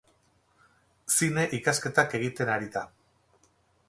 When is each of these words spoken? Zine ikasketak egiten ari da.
Zine 1.15 1.43
ikasketak 1.57 2.15
egiten 2.21 2.51
ari 2.55 2.71
da. 2.79 2.83